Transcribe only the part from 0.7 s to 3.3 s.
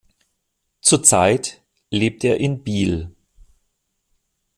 Zurzeit lebt er in Biel.